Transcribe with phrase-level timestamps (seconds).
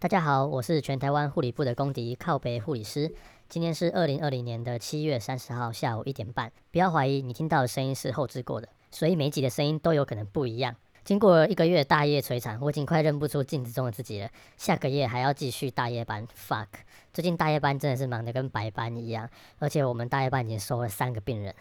[0.00, 3.12] 大家好，我是全台湾护理部的公敌靠北护理师。
[3.48, 6.52] 今天是二零二零年的七月三十号下午一点半。
[6.70, 10.76] 不要怀疑你听到的声音是后置过的，所以每集的声音都有可能不一样。
[11.02, 14.30] 经过一个月大夜摧残，我已经快认不出镜子中的自己了。
[14.56, 16.68] 下个月还要继续大夜班，fuck！
[17.12, 19.28] 最近大夜班真的是忙得跟白班一样，
[19.58, 21.52] 而且我们大夜班已经收了三个病人。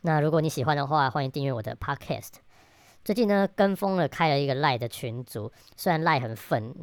[0.00, 2.36] 那如果你喜欢的话，欢迎订阅我的 podcast。
[3.04, 6.74] 最近呢，跟风了开了一个赖的群组，虽然赖很愤。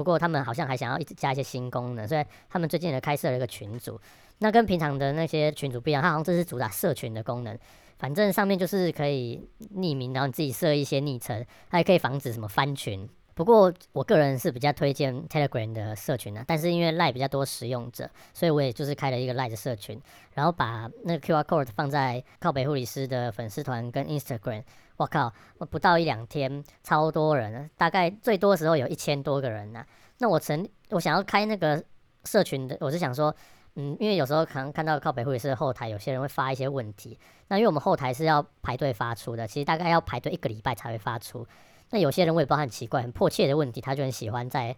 [0.00, 4.00] 不过他们好像还想要一直加一些新功能，所以他们最近也开设了一个群组。
[4.38, 7.54] 那跟平常的那些群组不一样，它好像这是主打社群的功能。
[7.98, 9.46] 反正上面就是可以
[9.76, 13.06] 匿名，然后你自己设一些昵称，还可以防止什么翻群。
[13.34, 20.00] 不过我个人是比较推荐 Telegram 的社群呢，但是因为 Line 比较多使用者，所以我也就是开了一个 Line 的社群，
[20.34, 24.62] 然后把那个 QR code 放在靠北护理师的粉丝团跟 Instagram。
[24.96, 25.32] 我靠，
[25.70, 29.82] 不到一两天，超多人，大概最多时候有一千多个人呢。
[30.18, 31.82] 那我曾我想要开那个
[32.24, 33.34] 社群的，我是想说，
[33.76, 37.18] 嗯，因为有时候可能看到靠北护理师的后台，有些人会发一些问题。
[37.48, 41.46] 那因为我们后台是要排队发出的，其实大概要排队一个礼拜才会发出。
[41.90, 44.74] 那有些人我也不知道很奇怪、很迫切的问题，他就很喜欢在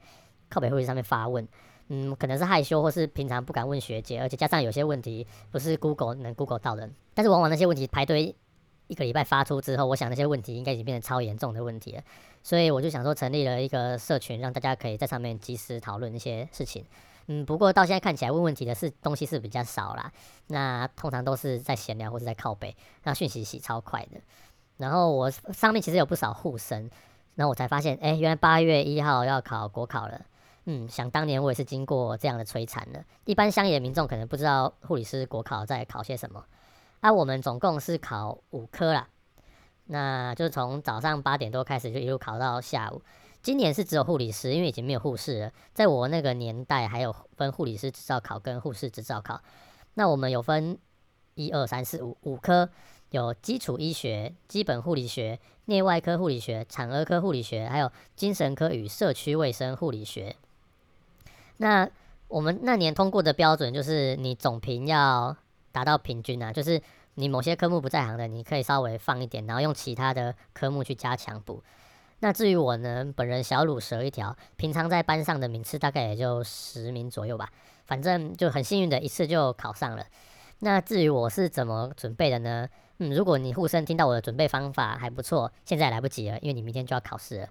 [0.48, 1.46] 靠北会议上面发问。
[1.88, 6.90] 嗯，可能是害羞，或是平常不敢问学姐，而且加上有些问题不是 Google 能 Google 到的。
[7.14, 8.34] 但是往往那些问题排队。
[8.88, 12.02] 一个礼拜发出之后，我想那些问题应该已经变成超严重的问题了，
[12.42, 16.84] 所以我就想说成立了一个社群，让大家可以在上面及时讨论一些事情。
[17.28, 20.12] 嗯，不过到现在看起来问问题的是东西是比较少啦，
[20.48, 24.20] 那通常都是在闲聊或是在靠背，那讯息洗超快的。
[24.82, 26.90] 然后我上面其实有不少护生，
[27.36, 30.20] 然后我才发现，哎，原来八月一号要考国考了。
[30.64, 33.04] 嗯，想当年我也是经过这样的摧残的。
[33.24, 36.44] 一般乡野民众可能不知道护理师国考在考些什么。
[37.00, 39.08] 那我们总共是考五科啦，
[39.86, 43.02] 那就是从早上八点多开始就一路考到下午。
[43.40, 45.52] 今年是只有护理师，因为已经没有护士了。
[45.72, 49.40] 在我那个年代，还有分护理师执照考跟护士执照考。
[49.94, 50.78] 那我们有分
[51.34, 52.68] 一二三四五五科，
[53.12, 60.34] 有基础医学、基本护理学、内外科护理学、产儿科护理学，还有精神科与社区卫生护理学。
[61.58, 61.88] 那
[62.26, 65.36] 我们那年通过的标准就是你总评要。
[65.74, 66.78] 达到平均啊，就是
[67.14, 71.64] 你某些科目不在行的，你可以稍微放一点，然后用其他的科目去加强补。
[72.18, 77.50] 那至于我呢，本人小乳蛇一条，平常在班上的名次大概也就十名左右吧，
[77.86, 80.04] 反正就很幸运的一次就考上了。
[80.58, 82.68] 那至于我是怎么准备的呢？
[82.98, 87.48] 嗯，如果你护生听到我的准备方法还不错，现在来不及了，因为你明天就要考试了。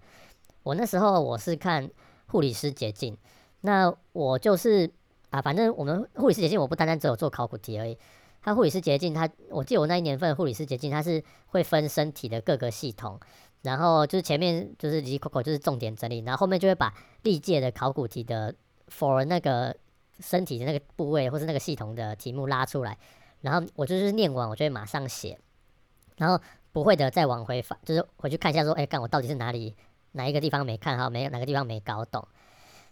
[0.63, 1.89] 我那时候我是看
[2.27, 3.17] 护理师捷径，
[3.61, 4.89] 那我就是。
[5.31, 7.97] 啊，反正我们护理师捷径，我不单单只有做考古题而已。
[8.41, 13.17] 他护理师捷径，他我记得我那一年份护理师捷径，它是会分身体的各个系统，
[13.61, 18.53] 然后就是前面就是离 Coco 就是重点整理，然后后面就会把历届的考古题的
[18.89, 19.73] for 那个
[20.19, 22.97] 身体的那个部位或是那个系统的题目拉出来，
[23.41, 25.37] 然后我就是念完，我就会马上写，
[26.17, 26.41] 然后
[26.71, 29.75] 不会的再往回翻，就是回去看一下说，哎，看我到底是哪里
[30.13, 32.27] 哪一个地方没看好，没哪个地方没搞懂，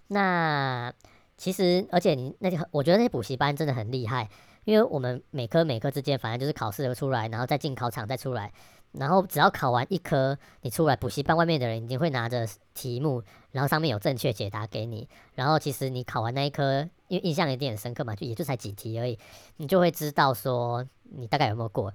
[0.08, 0.94] 那。
[1.42, 4.30] 其实，而且你那些，我觉得那些补习班真的很厉害，
[4.66, 8.52] 因为我们每科每科之间，反正就是考试就出来，然后再进考场再出来，
[8.92, 19.20] 然后只要考完一科，你出来，补习班外面的人已经会拿着题目，然后上面有正确解答给你，然后其实你考完那一科，因为印象有点深刻嘛，就也就才几题而已，
[19.58, 21.94] 你就会知道说你大概有没有过。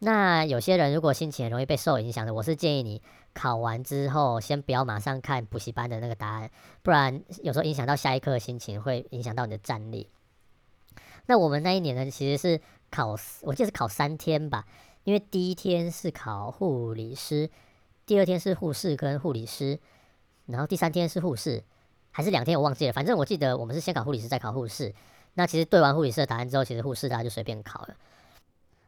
[0.00, 3.02] 那有些人如果心情很容易被受影响的，我是建议你
[3.32, 6.50] 考完之后先不要马上看补习班的那个答案，
[6.82, 10.08] 不然有时候影响到下一课的心情，会影响到你的战力。
[11.26, 12.60] 那我们那一年呢，其实是
[12.90, 14.66] 考，我记得是考三天吧，
[15.04, 17.50] 因为第一天是考护理师，
[18.06, 19.78] 第二天是护士跟护理师，
[20.46, 21.64] 然后第三天是护士，
[22.18, 24.92] 还是两天我忘记了，反正我记得我们是先考护理师再考护士。
[25.34, 27.94] 那其实对完护理师的答案之后，其实护士大家就随便考了。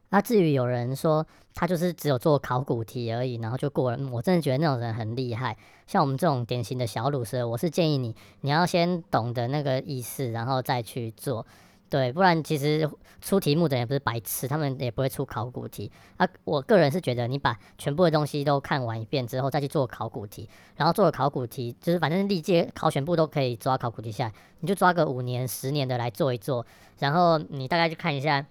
[0.09, 1.25] 那至于有人说
[1.55, 5.57] 他就是只有做考古题而已，然后就过了，我真的觉得那种人很厉害。
[5.87, 11.47] 像我们这种典型的小鲁蛇，我是建议你，你要先懂得那个意思，然后再去做，
[11.91, 12.89] 对，不然其实
[13.21, 15.91] 出题目的人不是白痴，他们也不会出考古题。
[16.17, 26.65] 啊，我个人是觉得你把全部的东西都看完一遍之后，再去做考古题，然后做了考古题，就是反正历届考全部都可以抓考古题下来，你就抓个五年、十年的来做一做，
[27.01, 28.47] 然后你大概去看一下。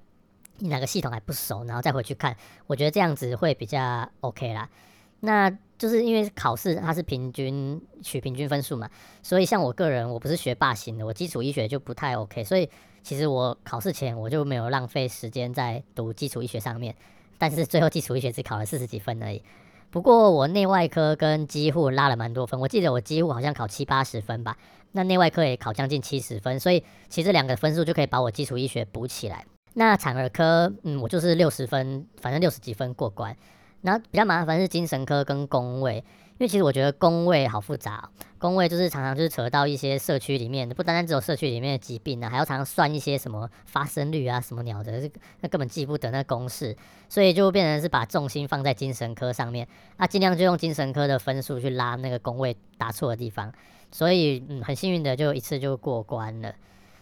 [0.62, 2.36] 你哪个系统还不熟，然后再回去看，
[2.68, 4.68] 我觉得这样子会比较 OK 啦。
[5.22, 8.90] 那就是因为考试它是平均取平均分数嘛，
[9.24, 12.70] 所以像我个人我不是学霸型的，我基础医学就不太 OK，所以
[13.04, 16.96] 其实我考试前我就没有浪费时间在读基础医学上面，
[17.38, 19.42] 但是最后基础医学只考了四十几分而已。
[19.92, 24.56] 不过我内外科跟几乎拉了蛮多分，我记得我几乎好像考七八十分吧，
[24.92, 29.46] 那内外科也考将近七十分，所以其实两个分数就可以把我基础医学补起来。
[29.74, 33.36] 那产儿科，嗯，我就是六十分，反正六十几分过关。
[33.82, 38.10] 然后比较麻烦是精神科跟工位，因为其实我觉得工位好复杂，
[38.40, 46.76] 工位就是常常就是扯到一些社区里面，不单单只有社区里面的疾病啊，还要常常算一些什么发生率啊什么鸟的，那根本记不得那公式，
[47.10, 53.54] 所以就变成是把重心放在精神科上面，那尽量就用精神科的分数去拉那个工位打错的地方，
[53.92, 56.56] 所以嗯很幸运的就一次就过关了。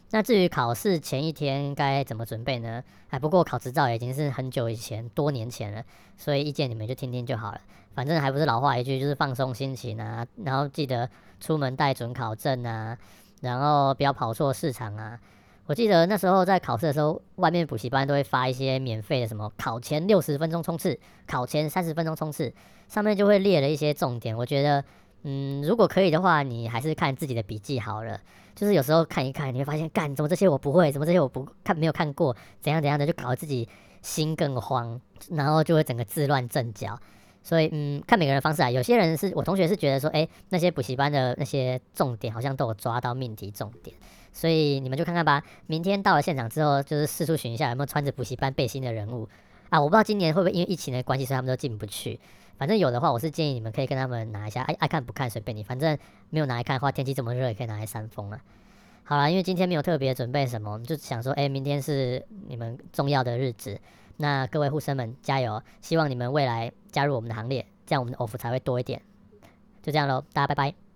[0.09, 2.83] 那至于考试前一天该怎么准备呢？
[3.09, 5.83] 哎，不过考执照已经是很久以前，多年前了，
[6.17, 7.61] 所以意见你们就听听就好了。
[7.97, 11.09] 反正还不是老话一句，就是放松心情啊，然后记得
[11.39, 12.95] 出门带准考证啊，
[13.41, 15.19] 然后不要跑错市场啊。
[15.65, 22.53] 我记得那时候在考试的时候，外面补习班都会发一些免费的什么考前六十分钟冲刺、考前三十分钟冲刺，
[22.87, 24.37] 上面就会列了一些重点。
[24.37, 24.83] 我觉得。
[25.23, 28.21] 嗯，如果可以的话，你还是看自己的笔记好了。
[28.55, 33.67] 就是有时候看一看，你会发现，干怎么这些我不会，怎么这些我不看没有看过，怎样怎样的，就搞得自己
[34.03, 35.01] 心更慌，
[35.31, 36.97] 然后就会整个自乱阵脚。
[37.47, 38.69] 所以，嗯，看每个人方式啊。
[38.69, 43.95] 有些人是我同学是觉得说，哎，那些补习班的那些重点好像都有抓到命题重点，
[44.33, 45.41] 所以你们就看看吧。
[45.65, 49.29] 明天到了现场之后，就是四处寻一下有没有穿着补习班背心的人物
[49.69, 49.79] 啊。
[49.79, 52.19] 我不知道今年会不会因为疫情的关系，所以他们都进不去。
[52.57, 55.63] 反正有的话，我是建议你们可以跟他们拿一下，爱爱看不看随便你。
[55.63, 55.97] 反正
[56.29, 58.41] 没有拿来看的话，天气这么热，也可以拿来扇风了。
[59.03, 63.79] 好了，因为今天没有特别准备什么，我们就想说，哎，明天是你们重要的日子，
[64.17, 65.61] 那各位护生们加油！
[65.79, 68.99] 希望你们未来加入我们的行列，这样我们的 offer 才会多一点。
[69.83, 70.86] 就这样喽，大家拜拜。